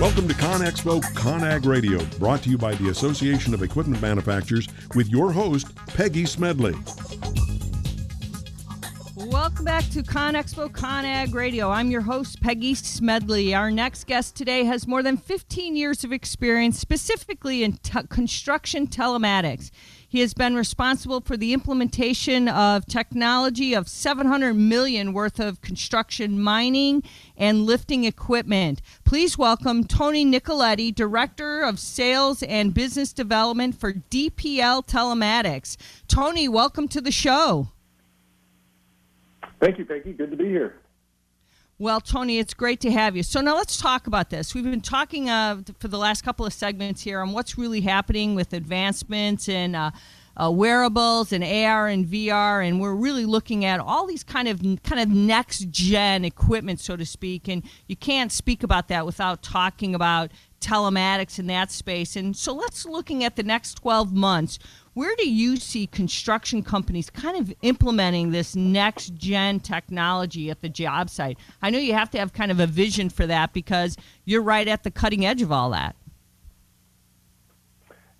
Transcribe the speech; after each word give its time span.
Welcome 0.00 0.28
to 0.28 0.34
ConExpo 0.34 1.02
ConAg 1.14 1.66
Radio, 1.66 1.98
brought 2.20 2.42
to 2.42 2.50
you 2.50 2.56
by 2.56 2.74
the 2.76 2.90
Association 2.90 3.52
of 3.52 3.64
Equipment 3.64 4.00
Manufacturers 4.00 4.68
with 4.94 5.08
your 5.08 5.32
host, 5.32 5.74
Peggy 5.88 6.24
Smedley. 6.24 6.76
Welcome 9.16 9.64
back 9.64 9.88
to 9.90 10.04
ConExpo 10.04 10.70
ConAg 10.70 11.34
Radio. 11.34 11.70
I'm 11.70 11.90
your 11.90 12.02
host, 12.02 12.40
Peggy 12.40 12.74
Smedley. 12.74 13.54
Our 13.54 13.72
next 13.72 14.06
guest 14.06 14.36
today 14.36 14.64
has 14.64 14.86
more 14.86 15.02
than 15.02 15.16
15 15.16 15.74
years 15.74 16.04
of 16.04 16.12
experience, 16.12 16.78
specifically 16.78 17.64
in 17.64 17.72
t- 17.72 17.98
construction 18.08 18.86
telematics. 18.86 19.70
He 20.10 20.20
has 20.20 20.32
been 20.32 20.54
responsible 20.54 21.20
for 21.20 21.36
the 21.36 21.52
implementation 21.52 22.48
of 22.48 22.86
technology 22.86 23.74
of 23.74 23.88
700 23.88 24.54
million 24.54 25.12
worth 25.12 25.38
of 25.38 25.60
construction 25.60 26.40
mining 26.40 27.02
and 27.36 27.66
lifting 27.66 28.04
equipment. 28.04 28.80
Please 29.04 29.36
welcome 29.36 29.84
Tony 29.84 30.24
Nicoletti, 30.24 30.94
Director 30.94 31.60
of 31.60 31.78
Sales 31.78 32.42
and 32.42 32.72
Business 32.72 33.12
Development 33.12 33.78
for 33.78 33.92
DPL 33.92 34.86
Telematics. 34.86 35.76
Tony, 36.08 36.48
welcome 36.48 36.88
to 36.88 37.02
the 37.02 37.12
show. 37.12 37.68
Thank 39.60 39.78
you, 39.78 39.84
Peggy. 39.84 40.14
Good 40.14 40.30
to 40.30 40.38
be 40.38 40.46
here. 40.46 40.76
Well, 41.80 42.00
Tony, 42.00 42.40
it's 42.40 42.54
great 42.54 42.80
to 42.80 42.90
have 42.90 43.16
you. 43.16 43.22
So 43.22 43.40
now 43.40 43.54
let's 43.54 43.76
talk 43.80 44.08
about 44.08 44.30
this. 44.30 44.52
We've 44.52 44.64
been 44.64 44.80
talking 44.80 45.30
uh, 45.30 45.62
for 45.78 45.86
the 45.86 45.96
last 45.96 46.22
couple 46.22 46.44
of 46.44 46.52
segments 46.52 47.02
here 47.02 47.20
on 47.20 47.30
what's 47.30 47.56
really 47.56 47.82
happening 47.82 48.34
with 48.34 48.52
advancements 48.52 49.48
in 49.48 49.76
uh, 49.76 49.92
uh, 50.36 50.50
wearables 50.50 51.30
and 51.32 51.44
AR 51.44 51.86
and 51.86 52.04
VR, 52.04 52.66
and 52.66 52.80
we're 52.80 52.96
really 52.96 53.24
looking 53.24 53.64
at 53.64 53.78
all 53.78 54.08
these 54.08 54.24
kind 54.24 54.48
of 54.48 54.60
kind 54.82 55.00
of 55.00 55.08
next 55.08 55.70
gen 55.70 56.24
equipment, 56.24 56.80
so 56.80 56.96
to 56.96 57.06
speak. 57.06 57.46
And 57.46 57.62
you 57.86 57.94
can't 57.94 58.32
speak 58.32 58.64
about 58.64 58.88
that 58.88 59.06
without 59.06 59.44
talking 59.44 59.94
about 59.94 60.32
telematics 60.60 61.38
in 61.38 61.46
that 61.48 61.70
space. 61.70 62.16
And 62.16 62.36
so 62.36 62.54
let's 62.54 62.84
looking 62.86 63.24
at 63.24 63.36
the 63.36 63.42
next 63.42 63.74
12 63.74 64.12
months. 64.12 64.58
Where 64.94 65.14
do 65.16 65.30
you 65.30 65.56
see 65.56 65.86
construction 65.86 66.62
companies 66.62 67.08
kind 67.08 67.36
of 67.36 67.54
implementing 67.62 68.32
this 68.32 68.56
next 68.56 69.14
gen 69.14 69.60
technology 69.60 70.50
at 70.50 70.60
the 70.60 70.68
job 70.68 71.08
site? 71.08 71.38
I 71.62 71.70
know 71.70 71.78
you 71.78 71.94
have 71.94 72.10
to 72.10 72.18
have 72.18 72.32
kind 72.32 72.50
of 72.50 72.58
a 72.58 72.66
vision 72.66 73.08
for 73.08 73.26
that 73.26 73.52
because 73.52 73.96
you're 74.24 74.42
right 74.42 74.66
at 74.66 74.82
the 74.82 74.90
cutting 74.90 75.24
edge 75.24 75.40
of 75.40 75.52
all 75.52 75.70
that. 75.70 75.94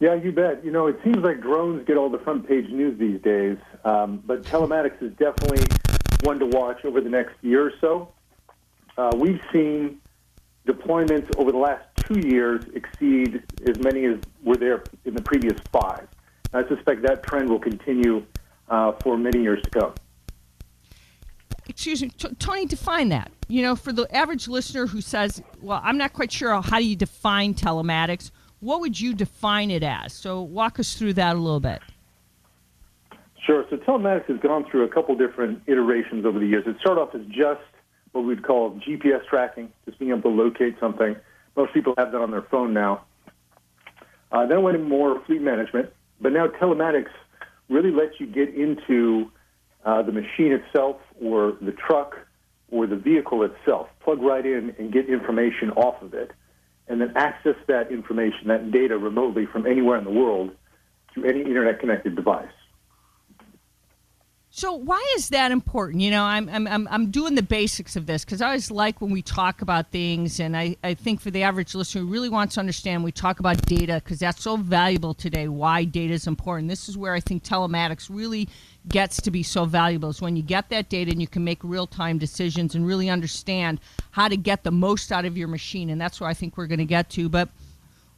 Yeah, 0.00 0.14
you 0.14 0.30
bet. 0.30 0.64
You 0.64 0.70
know, 0.70 0.86
it 0.86 1.00
seems 1.02 1.19
like 1.19 1.41
drones 1.41 1.84
get 1.84 1.97
all 1.97 2.08
the 2.08 2.20
front 2.20 2.47
page 2.47 2.69
news 2.69 2.98
these 2.98 3.20
days, 3.23 3.58
um, 3.84 4.23
but 4.25 4.42
telematics 4.42 5.02
is 5.02 5.11
definitely 5.17 5.67
one 6.23 6.39
to 6.39 6.47
watch 6.47 6.84
over 6.84 7.00
the 7.00 7.11
next 7.11 7.34
year 7.42 7.67
or 7.67 7.73
so. 7.80 8.12
Uh, 8.97 9.11
we've 9.17 9.41
seen 9.52 10.00
deployments 10.67 11.28
over 11.36 11.50
the 11.50 11.58
last 11.58 11.84
two 12.09 12.20
years 12.20 12.64
exceed 12.75 13.42
as 13.69 13.78
many 13.78 14.05
as 14.06 14.19
were 14.42 14.56
there 14.56 14.83
in 15.05 15.14
the 15.14 15.23
previous 15.23 15.59
five. 15.73 16.09
I 16.53 16.67
suspect 16.67 17.03
that 17.03 17.23
trend 17.23 17.48
will 17.48 17.59
continue 17.59 18.25
uh, 18.69 18.92
for 19.03 19.17
many 19.17 19.42
years 19.42 19.62
to 19.62 19.70
come. 19.70 19.95
Excuse 21.69 22.03
me, 22.03 22.09
T- 22.09 22.34
Tony, 22.39 22.64
define 22.64 23.11
that. 23.11 23.31
You 23.48 23.62
know, 23.62 23.77
for 23.77 23.92
the 23.92 24.14
average 24.14 24.48
listener 24.48 24.86
who 24.86 25.01
says, 25.01 25.42
well, 25.61 25.81
I'm 25.84 25.98
not 25.98 26.14
quite 26.14 26.33
sure 26.33 26.61
how 26.62 26.79
do 26.79 26.84
you 26.84 26.97
define 26.97 27.55
telematics, 27.55 28.31
what 28.61 28.81
would 28.81 28.98
you 28.98 29.14
define 29.14 29.70
it 29.70 29.83
as? 29.83 30.12
So 30.14 30.42
walk 30.42 30.81
us 30.81 30.95
through 30.95 31.14
that 31.14 31.36
a 31.36 31.39
little 31.39 31.61
bit. 31.61 31.81
Sure. 33.45 33.64
So 33.70 33.77
telematics 33.77 34.27
has 34.27 34.41
gone 34.41 34.64
through 34.70 34.84
a 34.84 34.89
couple 34.89 35.14
different 35.14 35.62
iterations 35.67 36.27
over 36.27 36.39
the 36.39 36.47
years. 36.47 36.64
It 36.67 36.77
started 36.81 37.01
off 37.01 37.14
as 37.14 37.23
just 37.27 37.61
what 38.12 38.23
we'd 38.23 38.42
call 38.42 38.73
GPS 38.81 39.27
tracking, 39.29 39.70
just 39.84 39.98
being 39.98 40.11
able 40.11 40.23
to 40.23 40.29
locate 40.29 40.77
something. 40.81 41.17
Most 41.59 41.75
people 41.75 41.92
have 41.98 42.12
that 42.12 42.20
on 42.20 42.31
their 42.31 42.42
phone 42.42 42.73
now. 42.73 43.03
Uh, 44.30 44.46
then 44.46 44.63
went 44.63 44.77
into 44.77 44.89
more 44.89 45.20
fleet 45.27 45.42
management, 45.42 45.91
but 46.20 46.33
now 46.33 46.46
telematics 46.46 47.11
really 47.69 47.91
lets 47.91 48.20
you 48.20 48.27
get 48.29 48.55
into 48.55 49.29
uh, 49.85 50.01
the 50.02 50.13
machine 50.13 50.52
itself 50.52 50.98
or 51.20 51.57
the 51.61 51.73
truck 51.73 52.17
or 52.70 52.86
the 52.86 52.95
vehicle 52.95 53.42
itself, 53.42 53.89
plug 54.05 54.23
right 54.23 54.46
in 54.46 54.73
and 54.79 54.92
get 54.92 55.08
information 55.08 55.73
off 55.73 56.01
of 56.01 56.14
it, 56.14 56.30
and 56.86 57.01
then 57.01 57.13
access 57.17 57.57
that 57.67 57.90
information, 57.90 58.46
that 58.46 58.70
data 58.70 58.96
remotely 58.96 59.45
from 59.45 59.67
anywhere 59.67 59.98
in 59.98 60.05
the 60.05 60.13
world 60.13 60.52
to 61.17 61.25
any 61.25 61.40
internet 61.40 61.80
connected 61.80 62.14
device. 62.14 62.46
So 64.51 64.73
why 64.73 65.05
is 65.17 65.29
that 65.29 65.53
important? 65.53 66.01
You 66.01 66.11
know, 66.11 66.25
I'm 66.25 66.48
I'm 66.48 66.89
I'm 66.91 67.11
doing 67.11 67.35
the 67.35 67.42
basics 67.42 67.97
of 67.97 68.07
this 68.07 68.25
because 68.25 68.41
I 68.41 68.47
always 68.47 68.70
like 68.70 69.01
when 69.01 69.11
we 69.11 69.20
talk 69.20 69.61
about 69.61 69.91
things, 69.91 70.41
and 70.41 70.57
I 70.57 70.77
I 70.83 70.95
think 70.95 71.20
for 71.20 71.31
the 71.31 71.42
average 71.42 71.75
listener 71.75 72.01
who 72.01 72.09
really 72.09 72.31
wants 72.31 72.55
to 72.55 72.61
understand, 72.61 73.05
we 73.05 73.13
talk 73.13 73.41
about 73.41 73.61
data 73.67 74.01
because 74.03 74.20
that's 74.20 74.42
so 74.42 74.57
valuable 74.57 75.13
today. 75.13 75.48
Why 75.48 75.85
data 75.85 76.14
is 76.14 76.27
important. 76.27 76.69
This 76.69 76.89
is 76.89 76.97
where 76.97 77.13
I 77.13 77.20
think 77.20 77.45
telematics 77.45 78.08
really 78.11 78.48
gets 78.89 79.20
to 79.20 79.31
be 79.31 79.42
so 79.42 79.67
valuable 79.67 80.08
is 80.08 80.23
when 80.23 80.35
you 80.35 80.42
get 80.42 80.70
that 80.70 80.89
data 80.89 81.11
and 81.11 81.20
you 81.20 81.29
can 81.29 81.45
make 81.45 81.58
real 81.63 81.87
time 81.87 82.17
decisions 82.17 82.75
and 82.75 82.87
really 82.87 83.11
understand 83.11 83.81
how 84.13 84.29
to 84.29 84.37
get 84.37 84.64
the 84.64 84.70
most 84.70 85.13
out 85.13 85.27
of 85.27 85.37
your 85.37 85.48
machine, 85.48 85.91
and 85.91 86.01
that's 86.01 86.20
where 86.20 86.31
I 86.31 86.35
think 86.35 86.57
we're 86.57 86.67
going 86.67 86.79
to 86.79 86.87
get 86.87 87.11
to. 87.11 87.29
But 87.29 87.51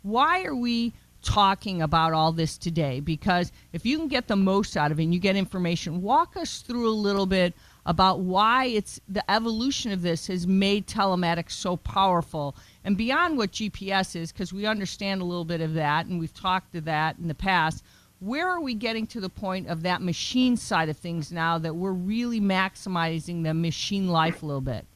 why 0.03 0.45
are 0.45 0.55
we 0.55 0.93
talking 1.23 1.83
about 1.83 2.13
all 2.13 2.33
this 2.33 2.57
today 2.57 3.01
because 3.01 3.53
if 3.73 3.85
you 3.85 3.99
can 3.99 4.09
get 4.09 4.29
the 4.29 4.37
most 4.37 4.77
out 4.77 4.91
of 4.91 4.99
it 4.99 5.05
and 5.05 5.15
you 5.15 5.21
get 5.21 5.37
information, 5.37 6.03
walk 6.03 6.37
us 6.37 6.61
through 6.61 6.89
a 6.89 6.91
little 6.91 7.27
bit 7.27 7.55
about 7.87 8.21
why 8.21 8.67
it's 8.67 9.01
the 9.09 9.29
evolution 9.31 9.93
of 9.93 10.03
this 10.03 10.27
has 10.27 10.47
made 10.47 10.87
telematics 10.87 11.53
so 11.53 11.77
powerful 11.77 12.55
and 12.85 12.97
beyond 12.97 13.37
what 13.37 13.53
GPS 13.53 14.17
is 14.17 14.33
because 14.33 14.53
we 14.53 14.67
understand 14.67 15.21
a 15.21 15.25
little 15.25 15.45
bit 15.45 15.61
of 15.61 15.75
that 15.75 16.07
and 16.07 16.19
we've 16.19 16.35
talked 16.35 16.73
to 16.73 16.81
that 16.83 17.19
in 17.19 17.29
the 17.29 17.35
past. 17.35 17.85
Where 18.21 18.49
are 18.51 18.61
we 18.61 18.75
getting 18.75 19.07
to 19.09 19.21
the 19.21 19.31
point 19.31 19.69
of 19.69 19.83
that 19.83 20.03
machine 20.03 20.57
side 20.57 20.91
of 20.91 20.97
things 20.99 21.33
now 21.33 21.57
that 21.59 21.75
we're 21.75 21.93
really 21.93 22.41
maximizing 22.41 23.45
the 23.45 23.55
machine 23.55 24.09
life 24.09 24.43
a 24.43 24.47
little 24.47 24.61
bit? 24.61 24.87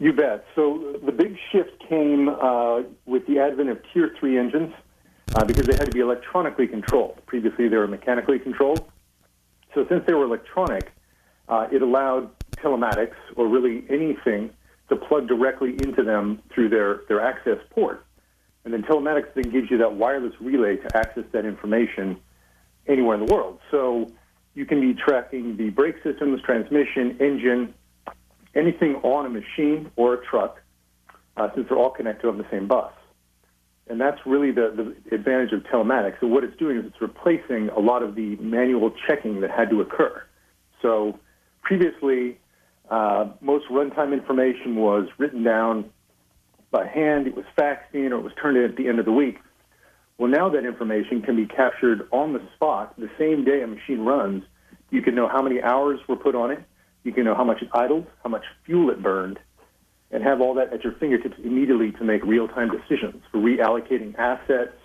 You 0.00 0.14
bet. 0.14 0.46
So 0.54 0.96
the 1.04 1.12
big 1.12 1.36
shift 1.52 1.86
came 1.86 2.30
uh, 2.30 2.80
with 3.04 3.26
the 3.26 3.38
advent 3.38 3.68
of 3.68 3.78
Tier 3.92 4.10
3 4.18 4.38
engines 4.38 4.72
uh, 5.34 5.44
because 5.44 5.66
they 5.66 5.74
had 5.74 5.84
to 5.84 5.92
be 5.92 6.00
electronically 6.00 6.66
controlled. 6.66 7.20
Previously, 7.26 7.68
they 7.68 7.76
were 7.76 7.86
mechanically 7.86 8.38
controlled. 8.38 8.82
So 9.74 9.86
since 9.90 10.02
they 10.06 10.14
were 10.14 10.24
electronic, 10.24 10.90
uh, 11.50 11.68
it 11.70 11.82
allowed 11.82 12.30
telematics, 12.52 13.16
or 13.36 13.46
really 13.46 13.84
anything, 13.90 14.50
to 14.88 14.96
plug 14.96 15.28
directly 15.28 15.74
into 15.82 16.02
them 16.02 16.40
through 16.52 16.70
their, 16.70 17.02
their 17.08 17.20
access 17.20 17.58
port. 17.68 18.02
And 18.64 18.72
then 18.72 18.82
telematics 18.82 19.34
then 19.34 19.50
gives 19.50 19.70
you 19.70 19.76
that 19.78 19.96
wireless 19.96 20.32
relay 20.40 20.76
to 20.76 20.96
access 20.96 21.24
that 21.32 21.44
information 21.44 22.18
anywhere 22.86 23.20
in 23.20 23.26
the 23.26 23.32
world. 23.32 23.58
So 23.70 24.10
you 24.54 24.64
can 24.64 24.80
be 24.80 24.94
tracking 24.94 25.58
the 25.58 25.68
brake 25.68 25.96
systems, 26.02 26.40
transmission, 26.40 27.18
engine, 27.20 27.74
anything 28.54 28.96
on 28.96 29.26
a 29.26 29.28
machine 29.28 29.90
or 29.96 30.14
a 30.14 30.24
truck, 30.24 30.60
uh, 31.36 31.48
since 31.54 31.68
they're 31.68 31.78
all 31.78 31.90
connected 31.90 32.28
on 32.28 32.38
the 32.38 32.46
same 32.50 32.66
bus. 32.66 32.92
And 33.88 34.00
that's 34.00 34.20
really 34.24 34.52
the, 34.52 34.94
the 35.10 35.14
advantage 35.14 35.52
of 35.52 35.62
telematics. 35.64 36.20
So 36.20 36.28
what 36.28 36.44
it's 36.44 36.56
doing 36.56 36.78
is 36.78 36.84
it's 36.86 37.00
replacing 37.00 37.70
a 37.70 37.80
lot 37.80 38.02
of 38.02 38.14
the 38.14 38.36
manual 38.36 38.92
checking 39.06 39.40
that 39.40 39.50
had 39.50 39.70
to 39.70 39.80
occur. 39.80 40.22
So 40.80 41.18
previously, 41.62 42.38
uh, 42.88 43.30
most 43.40 43.66
runtime 43.68 44.12
information 44.12 44.76
was 44.76 45.08
written 45.18 45.42
down 45.42 45.90
by 46.70 46.86
hand, 46.86 47.26
it 47.26 47.34
was 47.34 47.44
faxed 47.58 47.92
in, 47.92 48.12
or 48.12 48.18
it 48.18 48.22
was 48.22 48.32
turned 48.40 48.56
in 48.56 48.64
at 48.64 48.76
the 48.76 48.88
end 48.88 49.00
of 49.00 49.04
the 49.04 49.12
week. 49.12 49.38
Well, 50.18 50.30
now 50.30 50.50
that 50.50 50.64
information 50.64 51.22
can 51.22 51.34
be 51.34 51.46
captured 51.46 52.06
on 52.12 52.32
the 52.32 52.42
spot 52.54 52.94
the 52.98 53.10
same 53.18 53.44
day 53.44 53.62
a 53.62 53.66
machine 53.66 54.00
runs. 54.00 54.44
You 54.90 55.02
can 55.02 55.14
know 55.14 55.26
how 55.28 55.42
many 55.42 55.62
hours 55.62 55.98
were 56.08 56.16
put 56.16 56.34
on 56.34 56.50
it, 56.50 56.62
you 57.04 57.12
can 57.12 57.24
know 57.24 57.34
how 57.34 57.44
much 57.44 57.62
it 57.62 57.68
idled, 57.72 58.06
how 58.22 58.30
much 58.30 58.44
fuel 58.64 58.90
it 58.90 59.02
burned, 59.02 59.38
and 60.10 60.22
have 60.22 60.40
all 60.40 60.54
that 60.54 60.72
at 60.72 60.82
your 60.84 60.92
fingertips 60.94 61.36
immediately 61.42 61.92
to 61.92 62.04
make 62.04 62.24
real-time 62.24 62.70
decisions 62.70 63.22
for 63.30 63.38
reallocating 63.38 64.18
assets, 64.18 64.76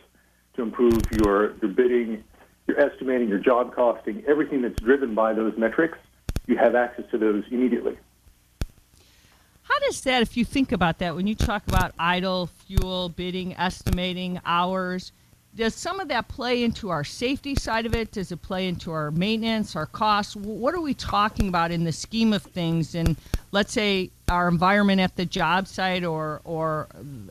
to 0.56 0.62
improve 0.62 1.02
your, 1.12 1.56
your 1.58 1.72
bidding, 1.72 2.24
your 2.68 2.80
estimating, 2.80 3.28
your 3.28 3.40
job 3.40 3.76
costing, 3.76 4.24
everything 4.28 4.62
that's 4.62 4.80
driven 4.82 5.14
by 5.14 5.34
those 5.34 5.58
metrics, 5.58 5.98
you 6.48 6.58
have 6.58 6.76
access 6.76 7.06
to 7.12 7.18
those 7.18 7.44
immediately. 7.52 7.98
How 9.64 9.80
does 9.80 10.02
that, 10.02 10.22
if 10.22 10.38
you 10.38 10.46
think 10.46 10.72
about 10.72 11.00
that, 11.00 11.16
when 11.16 11.26
you 11.26 11.36
talk 11.36 11.68
about 11.68 11.94
idle, 11.98 12.48
fuel, 12.48 13.10
bidding, 13.10 13.58
estimating, 13.58 14.40
hours, 14.46 15.12
does 15.56 15.74
some 15.74 16.00
of 16.00 16.10
that 16.10 16.28
play 16.28 16.63
into 16.63 16.90
our 16.90 17.04
safety 17.04 17.56
side 17.56 17.86
of 17.86 17.96
it? 17.96 18.12
Does 18.12 18.31
it 18.31 18.42
play 18.42 18.68
into 18.68 18.92
our 18.92 19.12
maintenance, 19.12 19.75
our 19.75 19.86
costs? 19.86 20.36
What 20.36 20.74
are 20.74 20.81
we 20.81 20.94
talking 20.94 21.48
about 21.48 21.72
in 21.72 21.86
the 21.86 21.92
scheme 21.92 22.34
of 22.34 22.44
things? 22.44 22.94
And 22.94 23.16
let's 23.52 23.72
say 23.72 24.12
our 24.28 24.48
environment 24.48 25.00
at 25.00 25.16
the 25.16 25.25
job 25.25 25.68
site 25.68 26.04
or 26.04 26.42
or 26.44 26.88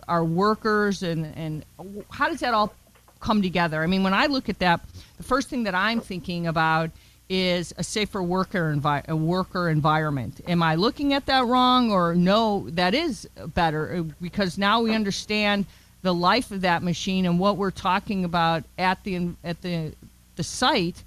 our 0.09 0.25
workers 0.25 1.03
and 1.03 1.27
and 1.37 1.65
how 2.11 2.29
does 2.29 2.41
that 2.41 2.55
all 2.55 2.73
come 3.21 3.43
together? 3.43 3.83
I 3.83 3.87
mean, 3.87 4.03
when 4.03 4.15
I 4.15 4.27
look 4.27 4.49
at 4.49 4.59
that, 4.61 4.81
the 5.17 5.23
first 5.23 5.49
thing 5.49 5.65
that 5.65 5.75
I'm 5.75 6.01
thinking 6.01 6.47
about 6.47 6.91
is 7.29 7.73
a 7.79 7.85
safer 7.85 8.23
worker 8.23 8.75
envi- 8.75 9.07
a 9.09 9.17
worker 9.17 9.69
environment. 9.69 10.41
Am 10.47 10.63
I 10.63 10.75
looking 10.75 11.15
at 11.15 11.27
that 11.27 11.47
wrong, 11.47 11.91
or 11.91 12.15
no? 12.15 12.69
That 12.71 12.95
is 12.95 13.29
better 13.55 13.97
uh, 13.97 14.03
because 14.21 14.59
now 14.59 14.83
we 14.83 14.95
understand 14.95 15.67
the 16.05 16.15
life 16.15 16.51
of 16.51 16.61
that 16.61 16.83
machine 16.83 17.25
and 17.25 17.41
what 17.41 17.57
we're 17.57 17.71
talking 17.71 18.25
about 18.25 18.63
at 18.79 19.03
the 19.05 19.31
at 19.43 19.63
the 19.63 19.93
the 20.37 20.45
site 20.45 21.03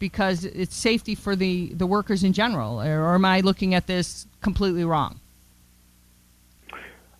because 0.00 0.44
it's 0.44 0.74
safety 0.74 1.14
for 1.14 1.36
the 1.36 1.68
the 1.68 1.86
workers 1.86 2.24
in 2.24 2.32
general. 2.32 2.82
Or 2.82 3.14
am 3.14 3.24
I 3.24 3.40
looking 3.40 3.74
at 3.74 3.86
this 3.86 4.26
completely 4.42 4.84
wrong? 4.84 5.20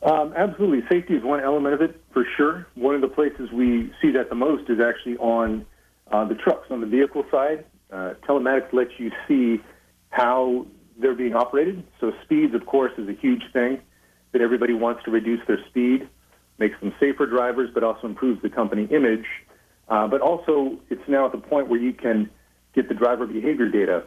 Um, 0.03 0.33
absolutely, 0.35 0.83
safety 0.89 1.15
is 1.15 1.23
one 1.23 1.41
element 1.41 1.75
of 1.75 1.83
it 1.83 2.01
for 2.13 2.27
sure. 2.37 2.67
One 2.75 2.95
of 2.95 3.01
the 3.01 3.09
places 3.09 3.53
we 3.53 3.93
see 4.03 4.11
that 4.13 4.29
the 4.29 4.35
most 4.35 4.69
is 4.69 4.81
actually 4.81 5.17
on 5.19 5.65
uh, 6.11 6.25
the 6.25 6.35
trucks 6.35 6.67
on 6.71 6.81
the 6.81 6.87
vehicle 6.87 7.25
side 7.31 7.65
uh, 7.93 8.15
telematics 8.27 8.73
lets 8.73 8.91
you 8.99 9.13
see 9.27 9.63
how 10.11 10.67
they're 10.99 11.15
being 11.15 11.35
operated. 11.35 11.83
So 12.01 12.13
speeds, 12.25 12.55
of 12.55 12.67
course, 12.67 12.93
is 12.99 13.09
a 13.09 13.13
huge 13.13 13.43
thing 13.53 13.81
that 14.33 14.41
everybody 14.41 14.75
wants 14.75 15.05
to 15.05 15.11
reduce 15.11 15.45
their 15.47 15.65
speed, 15.69 16.09
makes 16.61 16.79
them 16.81 16.95
safer 17.01 17.27
drivers, 17.27 17.71
but 17.73 17.83
also 17.83 18.07
improves 18.07 18.41
the 18.43 18.51
company 18.51 18.87
image. 18.93 19.27
Uh, 19.89 20.07
but 20.07 20.21
also, 20.21 20.79
it's 20.91 21.03
now 21.09 21.27
at 21.27 21.33
the 21.33 21.39
point 21.39 21.69
where 21.69 21.81
you 21.81 21.93
can 21.93 22.31
get 22.75 22.89
the 22.89 22.95
driver 22.95 23.27
behavior 23.27 23.69
data 23.69 24.05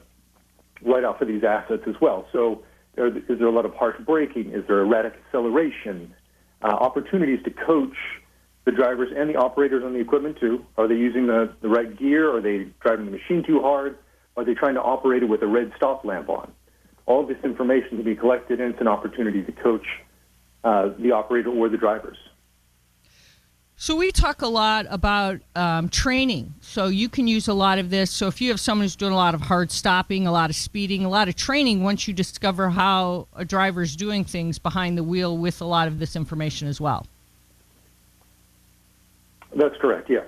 right 0.85 1.03
off 1.03 1.19
of 1.19 1.27
these 1.27 1.43
assets 1.43 1.83
as 1.87 1.95
well. 1.99 2.25
So, 2.31 2.63
is 2.95 3.39
there 3.39 3.47
a 3.47 3.51
lot 3.51 3.65
of 3.65 3.73
harsh 3.73 3.99
braking? 4.05 4.51
Is 4.51 4.65
there 4.67 4.79
erratic 4.79 5.15
acceleration? 5.25 6.13
Uh, 6.61 6.67
opportunities 6.67 7.43
to 7.43 7.51
coach 7.51 7.97
the 8.65 8.71
drivers 8.71 9.09
and 9.15 9.29
the 9.29 9.35
operators 9.35 9.83
on 9.83 9.93
the 9.93 9.99
equipment 9.99 10.37
too. 10.39 10.63
Are 10.77 10.87
they 10.87 10.95
using 10.95 11.27
the, 11.27 11.51
the 11.61 11.67
right 11.67 11.97
gear? 11.97 12.33
Are 12.33 12.39
they 12.39 12.71
driving 12.79 13.05
the 13.05 13.11
machine 13.11 13.43
too 13.43 13.61
hard? 13.61 13.97
Are 14.37 14.45
they 14.45 14.53
trying 14.53 14.75
to 14.75 14.81
operate 14.81 15.23
it 15.23 15.25
with 15.25 15.41
a 15.41 15.47
red 15.47 15.73
stop 15.75 16.05
lamp 16.05 16.29
on? 16.29 16.51
All 17.05 17.25
this 17.25 17.37
information 17.43 17.89
can 17.89 18.03
be 18.03 18.15
collected, 18.15 18.61
and 18.61 18.71
it's 18.71 18.79
an 18.81 18.87
opportunity 18.87 19.43
to 19.43 19.51
coach 19.51 19.85
uh, 20.63 20.89
the 20.97 21.11
operator 21.11 21.49
or 21.49 21.67
the 21.67 21.77
drivers. 21.77 22.17
So 23.83 23.97
we 23.97 24.13
talk 24.13 24.43
a 24.43 24.47
lot 24.47 24.85
about 24.89 25.41
um, 25.57 25.89
training. 25.89 26.53
So 26.61 26.87
you 26.87 27.09
can 27.09 27.27
use 27.27 27.49
a 27.49 27.53
lot 27.53 27.79
of 27.79 27.89
this. 27.89 28.11
So 28.11 28.27
if 28.27 28.39
you 28.39 28.49
have 28.51 28.61
someone 28.61 28.85
who's 28.85 28.95
doing 28.95 29.11
a 29.11 29.17
lot 29.17 29.35
of 29.35 29.41
hard 29.41 29.71
stopping, 29.71 30.25
a 30.25 30.31
lot 30.31 30.49
of 30.49 30.55
speeding, 30.55 31.03
a 31.03 31.09
lot 31.09 31.27
of 31.27 31.35
training, 31.35 31.83
once 31.83 32.07
you 32.07 32.13
discover 32.13 32.69
how 32.69 33.27
a 33.35 33.43
driver 33.43 33.81
is 33.81 33.97
doing 33.97 34.23
things 34.23 34.57
behind 34.57 34.97
the 34.97 35.03
wheel 35.03 35.37
with 35.37 35.59
a 35.59 35.65
lot 35.65 35.89
of 35.89 35.99
this 35.99 36.15
information 36.15 36.69
as 36.69 36.79
well. 36.79 37.05
That's 39.53 39.75
correct, 39.81 40.09
yeah. 40.09 40.23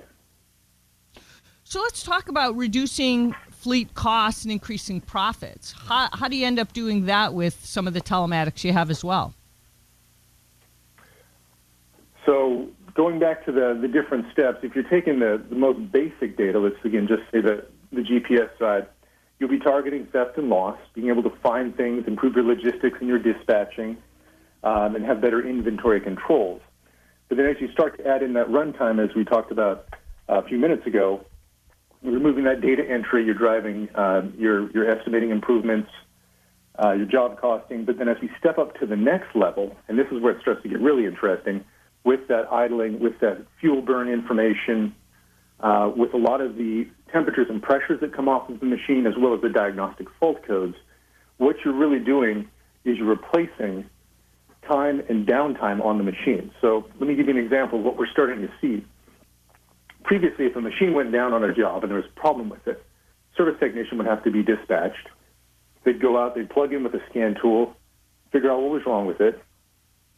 So 1.64 1.80
let's 1.80 2.02
talk 2.02 2.28
about 2.28 2.56
reducing 2.56 3.34
fleet 3.52 3.94
costs 3.94 4.42
and 4.42 4.52
increasing 4.52 5.00
profits. 5.00 5.72
How, 5.72 6.10
how 6.12 6.28
do 6.28 6.36
you 6.36 6.44
end 6.44 6.58
up 6.58 6.74
doing 6.74 7.06
that 7.06 7.32
with 7.32 7.64
some 7.64 7.86
of 7.86 7.94
the 7.94 8.02
telematics 8.02 8.64
you 8.64 8.74
have 8.74 8.90
as 8.90 9.02
well? 9.02 9.32
So 12.26 12.68
going 12.96 13.18
back 13.18 13.44
to 13.44 13.52
the, 13.52 13.78
the 13.80 13.88
different 13.88 14.32
steps, 14.32 14.58
if 14.62 14.74
you're 14.74 14.88
taking 14.88 15.20
the, 15.20 15.40
the 15.48 15.54
most 15.54 15.92
basic 15.92 16.36
data, 16.36 16.58
let's 16.58 16.82
again 16.84 17.06
just 17.06 17.22
say 17.30 17.40
the, 17.40 17.64
the 17.92 18.00
GPS 18.00 18.48
side, 18.58 18.88
you'll 19.38 19.50
be 19.50 19.60
targeting 19.60 20.06
theft 20.06 20.38
and 20.38 20.48
loss, 20.48 20.78
being 20.94 21.08
able 21.08 21.22
to 21.22 21.32
find 21.42 21.76
things, 21.76 22.04
improve 22.06 22.34
your 22.34 22.44
logistics 22.44 22.98
and 22.98 23.08
your 23.08 23.18
dispatching, 23.18 23.98
um, 24.64 24.96
and 24.96 25.04
have 25.04 25.20
better 25.20 25.46
inventory 25.46 26.00
controls. 26.00 26.62
But 27.28 27.36
then 27.36 27.46
as 27.46 27.56
you 27.60 27.70
start 27.70 27.98
to 27.98 28.06
add 28.06 28.22
in 28.22 28.32
that 28.32 28.48
runtime, 28.48 29.02
as 29.04 29.14
we 29.14 29.24
talked 29.24 29.52
about 29.52 29.86
a 30.28 30.42
few 30.42 30.58
minutes 30.58 30.86
ago, 30.86 31.24
removing 32.02 32.44
that 32.44 32.60
data 32.60 32.82
entry, 32.88 33.24
you're 33.24 33.34
driving, 33.34 33.88
uh, 33.94 34.22
you're, 34.38 34.70
you're 34.70 34.90
estimating 34.90 35.30
improvements, 35.30 35.90
uh, 36.82 36.92
your 36.92 37.06
job 37.06 37.38
costing. 37.40 37.84
But 37.84 37.98
then 37.98 38.08
as 38.08 38.16
we 38.22 38.30
step 38.38 38.58
up 38.58 38.78
to 38.80 38.86
the 38.86 38.96
next 38.96 39.34
level, 39.34 39.76
and 39.88 39.98
this 39.98 40.06
is 40.12 40.22
where 40.22 40.32
it 40.32 40.40
starts 40.40 40.62
to 40.62 40.68
get 40.68 40.80
really 40.80 41.04
interesting, 41.04 41.64
with 42.06 42.28
that 42.28 42.50
idling, 42.52 43.00
with 43.00 43.18
that 43.20 43.44
fuel 43.60 43.82
burn 43.82 44.08
information, 44.08 44.94
uh, 45.58 45.90
with 45.94 46.14
a 46.14 46.16
lot 46.16 46.40
of 46.40 46.56
the 46.56 46.86
temperatures 47.12 47.48
and 47.50 47.60
pressures 47.60 48.00
that 48.00 48.14
come 48.14 48.28
off 48.28 48.48
of 48.48 48.60
the 48.60 48.66
machine, 48.66 49.06
as 49.06 49.14
well 49.18 49.34
as 49.34 49.40
the 49.42 49.48
diagnostic 49.48 50.06
fault 50.20 50.42
codes, 50.46 50.76
what 51.38 51.56
you're 51.64 51.74
really 51.74 51.98
doing 51.98 52.48
is 52.84 52.96
you're 52.96 53.08
replacing 53.08 53.84
time 54.68 55.02
and 55.08 55.26
downtime 55.26 55.84
on 55.84 55.98
the 55.98 56.04
machine. 56.04 56.52
So 56.60 56.86
let 57.00 57.08
me 57.08 57.16
give 57.16 57.26
you 57.26 57.36
an 57.36 57.44
example 57.44 57.80
of 57.80 57.84
what 57.84 57.98
we're 57.98 58.10
starting 58.10 58.40
to 58.40 58.52
see. 58.60 58.86
Previously, 60.04 60.46
if 60.46 60.54
a 60.54 60.60
machine 60.60 60.94
went 60.94 61.10
down 61.12 61.32
on 61.32 61.42
a 61.42 61.52
job 61.52 61.82
and 61.82 61.90
there 61.90 61.98
was 61.98 62.06
a 62.06 62.20
problem 62.20 62.48
with 62.48 62.66
it, 62.68 62.84
service 63.36 63.56
technician 63.58 63.98
would 63.98 64.06
have 64.06 64.22
to 64.22 64.30
be 64.30 64.44
dispatched. 64.44 65.08
They'd 65.84 66.00
go 66.00 66.16
out, 66.16 66.36
they'd 66.36 66.48
plug 66.48 66.72
in 66.72 66.84
with 66.84 66.94
a 66.94 67.02
scan 67.10 67.36
tool, 67.40 67.74
figure 68.30 68.50
out 68.50 68.60
what 68.60 68.70
was 68.70 68.82
wrong 68.86 69.06
with 69.06 69.20
it, 69.20 69.42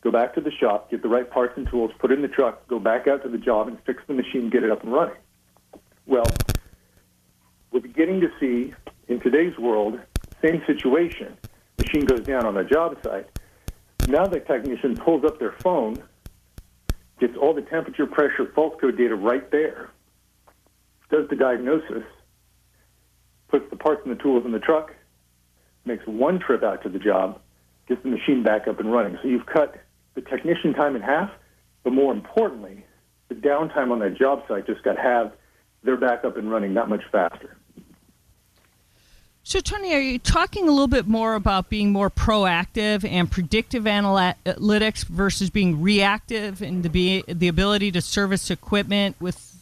go 0.03 0.11
back 0.11 0.35
to 0.35 0.41
the 0.41 0.51
shop, 0.51 0.91
get 0.91 1.03
the 1.03 1.09
right 1.09 1.29
parts 1.29 1.55
and 1.57 1.69
tools, 1.69 1.91
put 1.99 2.11
it 2.11 2.15
in 2.15 2.23
the 2.23 2.29
truck, 2.29 2.67
go 2.69 2.79
back 2.79 3.07
out 3.09 3.23
to 3.23 3.29
the 3.29 3.39
job 3.39 3.69
and 3.69 3.79
fix 3.85 4.03
the 4.07 4.15
machine, 4.15 4.51
get 4.51 4.63
it 4.63 4.71
up 4.71 4.83
and 4.83 4.93
running. 4.93 5.17
Well, 6.07 6.27
we're 7.71 7.81
beginning 7.81 8.21
to 8.21 8.29
see 8.41 8.75
in 9.09 9.21
today's 9.21 9.57
world, 9.59 10.01
same 10.43 10.63
situation. 10.67 11.37
Machine 11.79 12.05
goes 12.07 12.21
down 12.21 12.47
on 12.47 12.57
a 12.57 12.65
job 12.65 12.97
site 13.03 13.29
now 14.09 14.27
the 14.27 14.41
technician 14.41 14.97
pulls 14.97 15.25
up 15.25 15.39
their 15.39 15.55
phone, 15.63 16.03
gets 17.21 17.37
all 17.37 17.53
the 17.53 17.63
temperature, 17.63 18.07
pressure, 18.07 18.51
fault 18.55 18.81
code 18.81 18.97
data 18.97 19.15
right 19.15 19.51
there, 19.51 19.91
does 21.11 21.29
the 21.29 21.37
diagnosis, 21.37 22.05
puts 23.49 23.69
the 23.71 23.77
parts 23.77 24.01
and 24.05 24.17
the 24.17 24.23
tools 24.23 24.45
in 24.47 24.53
the 24.53 24.59
truck, 24.59 24.95
makes 25.85 26.07
one 26.07 26.39
trip 26.39 26.63
out 26.63 26.83
to 26.83 26.89
the 26.89 26.99
job, 26.99 27.41
gets 27.87 28.03
the 28.03 28.09
machine 28.09 28.43
back 28.43 28.67
up 28.67 28.81
and 28.81 28.91
running. 28.91 29.19
So 29.23 29.29
you've 29.29 29.47
cut 29.47 29.77
the 30.19 30.29
technician 30.29 30.75
time 30.75 30.97
in 30.97 31.03
half, 31.03 31.31
but 31.85 31.93
more 31.93 32.13
importantly, 32.13 32.85
the 33.29 33.37
downtime 33.37 33.93
on 33.93 34.01
that 34.01 34.17
job 34.19 34.43
site 34.49 34.67
just 34.67 34.83
got 34.83 34.99
halved. 34.99 35.33
They're 35.85 35.97
back 35.97 36.25
up 36.25 36.37
and 36.37 36.51
running 36.51 36.75
that 36.75 36.89
much 36.89 37.03
faster. 37.13 37.57
So, 39.45 39.61
Tony, 39.61 39.95
are 39.95 40.01
you 40.01 40.19
talking 40.19 40.69
a 40.69 40.73
little 40.73 40.89
bit 40.89 41.07
more 41.07 41.35
about 41.35 41.71
being 41.71 41.93
more 41.93 42.11
proactive 42.11 43.09
and 43.09 43.31
predictive 43.31 43.85
analytics 43.85 45.05
versus 45.05 45.51
being 45.51 45.81
reactive 45.81 46.61
and 46.61 46.83
the 46.83 46.91
be, 46.91 47.23
the 47.27 47.49
ability 47.49 47.93
to 47.93 48.03
service 48.03 48.51
equipment 48.51 49.17
with, 49.21 49.57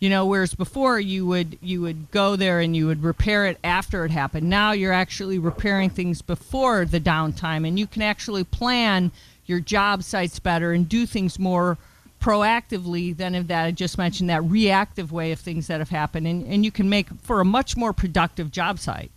you 0.00 0.10
know, 0.10 0.26
whereas 0.26 0.54
before 0.54 0.98
you 1.00 1.24
would 1.24 1.56
you 1.62 1.80
would 1.82 2.10
go 2.10 2.36
there 2.36 2.60
and 2.60 2.76
you 2.76 2.88
would 2.88 3.02
repair 3.02 3.46
it 3.46 3.58
after 3.64 4.04
it 4.04 4.10
happened. 4.10 4.50
Now 4.50 4.72
you're 4.72 4.92
actually 4.92 5.38
repairing 5.38 5.88
things 5.88 6.20
before 6.20 6.84
the 6.84 7.00
downtime, 7.00 7.66
and 7.66 7.78
you 7.78 7.86
can 7.86 8.02
actually 8.02 8.44
plan 8.44 9.12
your 9.50 9.60
job 9.60 10.02
sites 10.02 10.38
better 10.38 10.72
and 10.72 10.88
do 10.88 11.04
things 11.04 11.38
more 11.38 11.76
proactively 12.20 13.16
than 13.16 13.34
of 13.34 13.48
that 13.48 13.64
I 13.64 13.70
just 13.72 13.98
mentioned 13.98 14.30
that 14.30 14.42
reactive 14.44 15.10
way 15.10 15.32
of 15.32 15.40
things 15.40 15.66
that 15.66 15.80
have 15.80 15.88
happened, 15.88 16.26
and, 16.26 16.46
and 16.46 16.64
you 16.64 16.70
can 16.70 16.88
make 16.88 17.08
for 17.20 17.40
a 17.40 17.44
much 17.44 17.76
more 17.76 17.92
productive 17.92 18.50
job 18.50 18.78
site. 18.78 19.10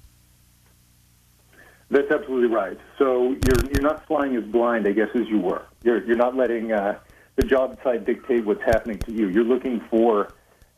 That's 1.89 2.09
absolutely 2.09 2.47
right. 2.47 2.79
So 2.97 3.35
you're 3.45 3.71
you're 3.71 3.81
not 3.81 4.07
flying 4.07 4.35
as 4.35 4.43
blind, 4.45 4.87
I 4.87 4.93
guess, 4.93 5.09
as 5.13 5.27
you 5.27 5.37
were. 5.39 5.63
You're 5.83 6.03
you're 6.05 6.17
not 6.17 6.35
letting 6.35 6.71
uh, 6.71 6.97
the 7.35 7.43
job 7.43 7.77
site 7.83 8.05
dictate 8.05 8.45
what's 8.45 8.63
happening 8.63 8.97
to 8.99 9.11
you. 9.11 9.29
You're 9.29 9.43
looking 9.43 9.79
for 9.91 10.33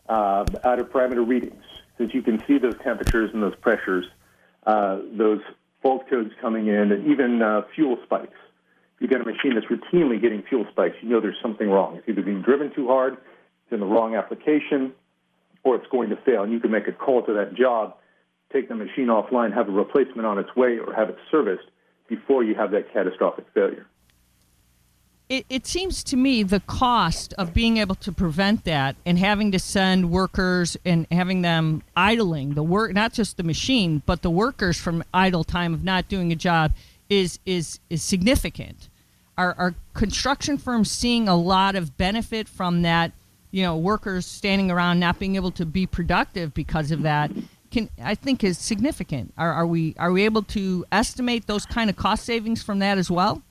uh, 0.09 0.45
out 0.65 0.79
of 0.79 0.89
parameter 0.89 1.25
readings, 1.25 1.63
since 1.97 2.13
you 2.13 2.21
can 2.21 2.43
see 2.45 2.57
those 2.57 2.77
temperatures 2.83 3.31
and 3.33 3.41
those 3.41 3.55
pressures, 3.55 4.05
uh, 4.65 4.99
those 5.13 5.41
fault 5.81 6.09
codes 6.09 6.31
coming 6.41 6.67
in, 6.67 6.91
and 6.91 7.07
even 7.07 7.41
uh, 7.41 7.61
fuel 7.73 7.97
spikes. 8.03 8.37
You've 8.99 9.11
got 9.11 9.21
a 9.21 9.25
machine 9.25 9.55
that's 9.55 9.67
routinely 9.67 10.21
getting 10.21 10.43
fuel 10.43 10.65
spikes, 10.71 10.95
you 11.01 11.09
know 11.09 11.19
there's 11.19 11.37
something 11.41 11.69
wrong. 11.69 11.97
It's 11.97 12.07
either 12.07 12.21
being 12.21 12.41
driven 12.41 12.73
too 12.73 12.87
hard, 12.87 13.13
it's 13.13 13.71
in 13.71 13.79
the 13.79 13.85
wrong 13.85 14.15
application, 14.15 14.93
or 15.63 15.75
it's 15.75 15.87
going 15.91 16.09
to 16.09 16.15
fail. 16.17 16.43
And 16.43 16.53
you 16.53 16.59
can 16.59 16.71
make 16.71 16.87
a 16.87 16.91
call 16.91 17.23
to 17.25 17.33
that 17.33 17.55
job 17.55 17.95
take 18.53 18.69
the 18.69 18.75
machine 18.75 19.07
offline, 19.07 19.53
have 19.53 19.67
a 19.67 19.71
replacement 19.71 20.25
on 20.25 20.37
its 20.37 20.55
way, 20.55 20.77
or 20.77 20.93
have 20.93 21.09
it 21.09 21.17
serviced 21.29 21.67
before 22.07 22.43
you 22.43 22.55
have 22.55 22.71
that 22.71 22.91
catastrophic 22.93 23.45
failure. 23.53 23.85
It, 25.27 25.45
it, 25.49 25.65
seems 25.65 26.03
to 26.05 26.17
me 26.17 26.43
the 26.43 26.59
cost 26.59 27.33
of 27.33 27.51
being 27.51 27.77
able 27.77 27.95
to 27.95 28.11
prevent 28.11 28.63
that 28.65 28.95
and 29.07 29.17
having 29.17 29.51
to 29.53 29.59
send 29.59 30.11
workers 30.11 30.77
and 30.85 31.07
having 31.09 31.41
them 31.41 31.81
idling 31.97 32.53
the 32.53 32.61
work 32.61 32.93
not 32.93 33.11
just 33.11 33.37
the 33.37 33.43
machine 33.43 34.03
but 34.05 34.21
the 34.21 34.29
workers 34.29 34.77
from 34.77 35.03
idle 35.15 35.43
time 35.43 35.73
of 35.73 35.83
not 35.83 36.07
doing 36.07 36.31
a 36.31 36.35
job 36.35 36.73
is 37.09 37.39
is 37.45 37.79
is 37.89 38.01
significant 38.01 38.89
are, 39.37 39.53
are 39.57 39.75
construction 39.93 40.57
firms 40.57 40.89
seeing 40.89 41.27
a 41.27 41.35
lot 41.35 41.75
of 41.75 41.97
benefit 41.97 42.47
from 42.47 42.81
that 42.81 43.11
you 43.51 43.63
know 43.63 43.77
workers 43.77 44.25
standing 44.25 44.71
around 44.71 44.99
not 44.99 45.19
being 45.19 45.35
able 45.35 45.51
to 45.51 45.65
be 45.65 45.85
productive 45.85 46.53
because 46.53 46.91
of 46.91 47.03
that 47.03 47.31
can 47.75 47.89
I 48.01 48.15
think 48.15 48.41
is 48.43 48.57
significant. 48.57 49.33
Are, 49.37 49.51
are 49.51 49.67
we 49.67 49.95
are 49.99 50.11
we 50.11 50.23
able 50.23 50.43
to 50.43 50.85
estimate 50.93 51.45
those 51.45 51.65
kind 51.65 51.89
of 51.89 51.97
cost 51.97 52.23
savings 52.23 52.63
from 52.63 52.79
that 52.79 52.97
as 52.97 53.11
well? 53.11 53.41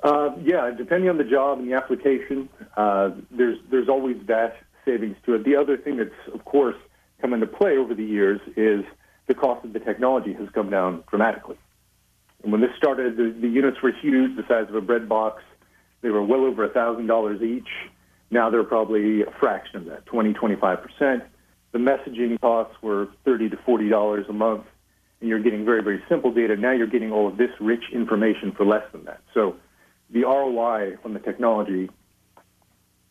Uh, 0.00 0.30
yeah, 0.42 0.70
depending 0.70 1.10
on 1.10 1.18
the 1.18 1.24
job 1.24 1.58
and 1.58 1.68
the 1.68 1.74
application, 1.74 2.48
uh, 2.76 3.10
there's 3.32 3.58
there's 3.72 3.88
always 3.88 4.16
that 4.28 4.56
savings 4.84 5.16
to 5.26 5.34
it. 5.34 5.44
The 5.44 5.56
other 5.56 5.76
thing 5.76 5.96
that's 5.96 6.10
of 6.32 6.44
course 6.44 6.76
come 7.20 7.32
into 7.32 7.48
play 7.48 7.76
over 7.76 7.92
the 7.92 8.04
years 8.04 8.40
is 8.56 8.84
the 9.26 9.34
cost 9.34 9.64
of 9.64 9.72
the 9.72 9.80
technology 9.80 10.32
has 10.34 10.48
come 10.50 10.70
down 10.70 11.04
dramatically. 11.08 11.56
And 12.42 12.52
when 12.52 12.60
this 12.60 12.70
started, 12.76 13.16
the, 13.16 13.34
the 13.40 13.48
units 13.48 13.78
were 13.82 13.92
huge, 13.92 14.36
the 14.36 14.42
size 14.46 14.68
of 14.68 14.74
a 14.74 14.80
bread 14.80 15.08
box. 15.08 15.42
They 16.02 16.10
were 16.10 16.22
well 16.22 16.44
over 16.44 16.68
$1,000 16.68 17.42
each. 17.42 17.68
Now 18.30 18.50
they're 18.50 18.64
probably 18.64 19.22
a 19.22 19.30
fraction 19.40 19.76
of 19.76 19.84
that, 19.86 20.04
20, 20.06 20.34
25%. 20.34 21.22
The 21.72 21.78
messaging 21.78 22.40
costs 22.40 22.76
were 22.82 23.08
30 23.24 23.50
to 23.50 23.56
$40 23.56 24.28
a 24.28 24.32
month, 24.32 24.64
and 25.20 25.28
you're 25.28 25.40
getting 25.40 25.64
very, 25.64 25.82
very 25.82 26.02
simple 26.08 26.32
data. 26.32 26.56
Now 26.56 26.72
you're 26.72 26.86
getting 26.86 27.12
all 27.12 27.26
of 27.26 27.38
this 27.38 27.50
rich 27.60 27.84
information 27.92 28.52
for 28.52 28.66
less 28.66 28.84
than 28.92 29.04
that. 29.04 29.20
So 29.32 29.56
the 30.10 30.22
ROI 30.24 30.96
on 31.04 31.14
the 31.14 31.20
technology 31.20 31.90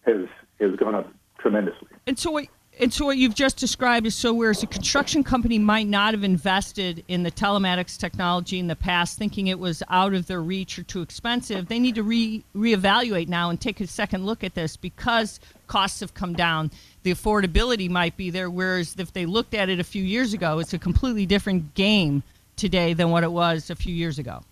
has, 0.05 0.27
has 0.59 0.75
gone 0.75 0.95
up 0.95 1.11
tremendously. 1.39 1.89
And 2.05 2.17
so 2.19 2.39
and 2.79 2.91
so 2.91 3.05
what 3.05 3.17
you've 3.17 3.35
just 3.35 3.57
described 3.57 4.07
is 4.07 4.15
so 4.15 4.33
whereas 4.33 4.63
a 4.63 4.67
construction 4.67 5.23
company 5.23 5.59
might 5.59 5.87
not 5.87 6.13
have 6.13 6.23
invested 6.23 7.03
in 7.07 7.21
the 7.21 7.29
telematics 7.29 7.97
technology 7.97 8.57
in 8.57 8.67
the 8.67 8.75
past 8.75 9.17
thinking 9.17 9.47
it 9.47 9.59
was 9.59 9.83
out 9.89 10.13
of 10.13 10.25
their 10.25 10.41
reach 10.41 10.79
or 10.79 10.83
too 10.83 11.01
expensive. 11.01 11.67
They 11.67 11.79
need 11.79 11.95
to 11.95 12.03
re 12.03 12.43
reevaluate 12.55 13.27
now 13.27 13.51
and 13.51 13.61
take 13.61 13.79
a 13.79 13.87
second 13.87 14.25
look 14.25 14.43
at 14.43 14.55
this 14.55 14.75
because 14.75 15.39
costs 15.67 15.99
have 15.99 16.15
come 16.15 16.33
down. 16.33 16.71
The 17.03 17.11
affordability 17.11 17.89
might 17.89 18.17
be 18.17 18.31
there 18.31 18.49
whereas 18.49 18.95
if 18.97 19.13
they 19.13 19.27
looked 19.27 19.53
at 19.53 19.69
it 19.69 19.79
a 19.79 19.83
few 19.83 20.03
years 20.03 20.33
ago 20.33 20.59
it's 20.59 20.73
a 20.73 20.79
completely 20.79 21.27
different 21.27 21.75
game 21.75 22.23
today 22.55 22.93
than 22.93 23.11
what 23.11 23.23
it 23.23 23.31
was 23.31 23.69
a 23.69 23.75
few 23.75 23.93
years 23.93 24.17
ago. 24.17 24.43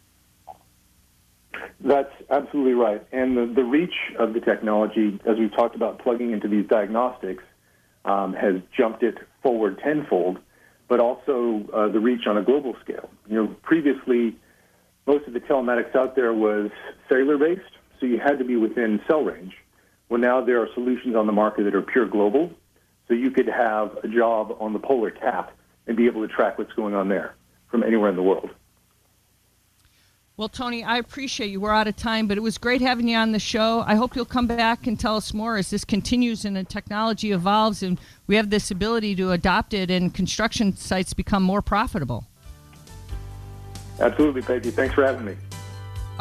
That's 1.83 2.13
absolutely 2.29 2.73
right. 2.73 3.03
And 3.11 3.35
the, 3.35 3.45
the 3.47 3.63
reach 3.63 3.95
of 4.19 4.33
the 4.33 4.39
technology 4.39 5.19
as 5.25 5.37
we've 5.39 5.53
talked 5.53 5.75
about 5.75 5.99
plugging 5.99 6.31
into 6.31 6.47
these 6.47 6.67
diagnostics 6.67 7.43
um, 8.05 8.33
has 8.33 8.55
jumped 8.75 9.03
it 9.03 9.17
forward 9.41 9.79
tenfold, 9.83 10.39
but 10.87 10.99
also 10.99 11.65
uh, 11.73 11.87
the 11.87 11.99
reach 11.99 12.27
on 12.27 12.37
a 12.37 12.41
global 12.41 12.75
scale. 12.83 13.09
You 13.27 13.35
know, 13.35 13.55
previously, 13.63 14.35
most 15.07 15.27
of 15.27 15.33
the 15.33 15.39
telematics 15.39 15.95
out 15.95 16.15
there 16.15 16.33
was 16.33 16.69
cellular 17.07 17.37
based, 17.37 17.71
so 17.99 18.05
you 18.05 18.19
had 18.19 18.39
to 18.39 18.45
be 18.45 18.55
within 18.55 19.01
cell 19.07 19.23
range. 19.23 19.53
Well, 20.09 20.19
now 20.19 20.43
there 20.43 20.61
are 20.61 20.67
solutions 20.73 21.15
on 21.15 21.25
the 21.25 21.31
market 21.31 21.63
that 21.63 21.75
are 21.75 21.81
pure 21.81 22.05
global, 22.05 22.51
so 23.07 23.13
you 23.13 23.31
could 23.31 23.47
have 23.47 23.97
a 24.03 24.07
job 24.07 24.57
on 24.59 24.73
the 24.73 24.79
polar 24.79 25.11
cap 25.11 25.55
and 25.87 25.95
be 25.95 26.07
able 26.07 26.27
to 26.27 26.33
track 26.33 26.57
what's 26.57 26.73
going 26.73 26.93
on 26.93 27.09
there 27.09 27.35
from 27.69 27.83
anywhere 27.83 28.09
in 28.09 28.15
the 28.15 28.23
world. 28.23 28.49
Well, 30.41 30.49
Tony, 30.49 30.83
I 30.83 30.97
appreciate 30.97 31.51
you. 31.51 31.61
We're 31.61 31.71
out 31.71 31.87
of 31.87 31.95
time, 31.95 32.25
but 32.25 32.35
it 32.35 32.41
was 32.41 32.57
great 32.57 32.81
having 32.81 33.07
you 33.07 33.15
on 33.15 33.31
the 33.31 33.37
show. 33.37 33.83
I 33.85 33.93
hope 33.93 34.15
you'll 34.15 34.25
come 34.25 34.47
back 34.47 34.87
and 34.87 34.99
tell 34.99 35.15
us 35.15 35.35
more 35.35 35.55
as 35.57 35.69
this 35.69 35.85
continues 35.85 36.45
and 36.45 36.55
the 36.55 36.63
technology 36.63 37.31
evolves 37.31 37.83
and 37.83 37.99
we 38.25 38.37
have 38.37 38.49
this 38.49 38.71
ability 38.71 39.15
to 39.17 39.33
adopt 39.33 39.75
it 39.75 39.91
and 39.91 40.11
construction 40.11 40.75
sites 40.75 41.13
become 41.13 41.43
more 41.43 41.61
profitable. 41.61 42.25
Absolutely, 43.99 44.41
Peggy. 44.41 44.71
Thanks 44.71 44.95
for 44.95 45.05
having 45.05 45.25
me. 45.25 45.35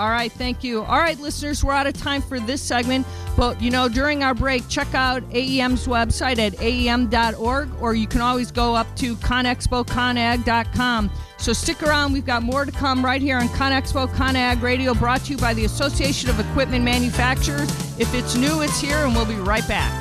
All 0.01 0.09
right, 0.09 0.33
thank 0.33 0.65
you. 0.65 0.83
All 0.83 0.99
right, 0.99 1.21
listeners, 1.21 1.63
we're 1.63 1.75
out 1.75 1.87
of 1.87 1.93
time 1.93 2.23
for 2.23 2.41
this 2.41 2.63
segment. 2.63 3.07
But, 3.37 3.61
you 3.61 3.71
know, 3.71 3.87
during 3.87 4.23
our 4.23 4.33
break, 4.33 4.67
check 4.67 4.95
out 4.95 5.23
AEM's 5.29 5.87
website 5.87 6.39
at 6.39 6.59
aem.org, 6.59 7.69
or 7.83 7.93
you 7.93 8.07
can 8.07 8.23
always 8.23 8.51
go 8.51 8.75
up 8.75 8.87
to 8.97 9.15
conexpoconag.com. 9.17 11.11
So 11.37 11.53
stick 11.53 11.83
around. 11.83 12.15
We've 12.15 12.25
got 12.25 12.43
more 12.43 12.65
to 12.65 12.73
come 12.73 13.05
right 13.05 13.21
here 13.21 13.37
on 13.37 13.49
ConExpo 13.49 14.09
ConAg 14.15 14.63
Radio, 14.63 14.95
brought 14.95 15.21
to 15.27 15.33
you 15.33 15.37
by 15.37 15.53
the 15.53 15.67
Association 15.67 16.31
of 16.31 16.41
Equipment 16.41 16.83
Manufacturers. 16.83 17.69
If 18.01 18.15
it's 18.15 18.35
new, 18.35 18.63
it's 18.63 18.81
here, 18.81 19.05
and 19.05 19.15
we'll 19.15 19.27
be 19.27 19.35
right 19.35 19.69
back. 19.69 19.93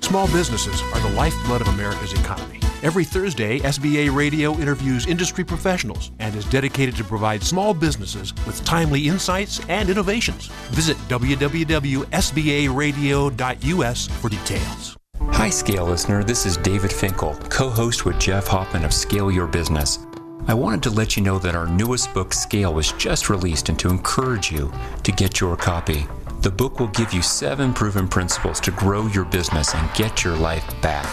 Small 0.00 0.26
businesses 0.28 0.80
are 0.94 1.00
the 1.00 1.10
lifeblood 1.16 1.62
of 1.62 1.68
America's 1.68 2.12
economy. 2.12 2.55
Every 2.82 3.04
Thursday, 3.04 3.60
SBA 3.60 4.14
Radio 4.14 4.54
interviews 4.58 5.06
industry 5.06 5.44
professionals 5.44 6.10
and 6.18 6.36
is 6.36 6.44
dedicated 6.44 6.94
to 6.96 7.04
provide 7.04 7.42
small 7.42 7.72
businesses 7.72 8.34
with 8.46 8.62
timely 8.64 9.08
insights 9.08 9.66
and 9.68 9.88
innovations. 9.88 10.48
Visit 10.70 10.98
www.sbaradio.us 11.08 14.06
for 14.08 14.28
details. 14.28 14.96
Hi, 15.20 15.48
Scale 15.48 15.86
listener. 15.86 16.22
This 16.22 16.44
is 16.44 16.58
David 16.58 16.92
Finkel, 16.92 17.34
co 17.48 17.70
host 17.70 18.04
with 18.04 18.18
Jeff 18.18 18.46
Hoffman 18.46 18.84
of 18.84 18.92
Scale 18.92 19.32
Your 19.32 19.46
Business. 19.46 19.98
I 20.46 20.54
wanted 20.54 20.82
to 20.84 20.90
let 20.90 21.16
you 21.16 21.22
know 21.22 21.38
that 21.38 21.56
our 21.56 21.66
newest 21.66 22.12
book, 22.14 22.32
Scale, 22.32 22.74
was 22.74 22.92
just 22.92 23.30
released 23.30 23.68
and 23.68 23.78
to 23.78 23.88
encourage 23.88 24.52
you 24.52 24.72
to 25.02 25.12
get 25.12 25.40
your 25.40 25.56
copy. 25.56 26.06
The 26.46 26.52
book 26.52 26.78
will 26.78 26.86
give 26.86 27.12
you 27.12 27.22
seven 27.22 27.74
proven 27.74 28.06
principles 28.06 28.60
to 28.60 28.70
grow 28.70 29.08
your 29.08 29.24
business 29.24 29.74
and 29.74 29.92
get 29.94 30.22
your 30.22 30.36
life 30.36 30.64
back. 30.80 31.04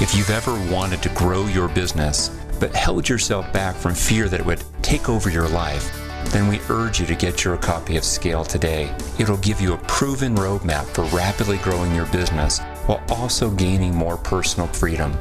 If 0.00 0.14
you've 0.16 0.30
ever 0.30 0.54
wanted 0.72 1.02
to 1.02 1.10
grow 1.10 1.44
your 1.44 1.68
business, 1.68 2.30
but 2.58 2.74
held 2.74 3.06
yourself 3.06 3.52
back 3.52 3.74
from 3.74 3.94
fear 3.94 4.30
that 4.30 4.40
it 4.40 4.46
would 4.46 4.64
take 4.80 5.10
over 5.10 5.28
your 5.28 5.46
life, 5.46 5.94
then 6.30 6.48
we 6.48 6.62
urge 6.70 7.00
you 7.00 7.04
to 7.04 7.14
get 7.14 7.44
your 7.44 7.58
copy 7.58 7.98
of 7.98 8.02
Scale 8.02 8.46
today. 8.46 8.90
It'll 9.18 9.36
give 9.36 9.60
you 9.60 9.74
a 9.74 9.84
proven 9.88 10.34
roadmap 10.34 10.86
for 10.86 11.04
rapidly 11.14 11.58
growing 11.58 11.94
your 11.94 12.06
business 12.06 12.60
while 12.86 13.02
also 13.10 13.50
gaining 13.50 13.94
more 13.94 14.16
personal 14.16 14.68
freedom. 14.68 15.14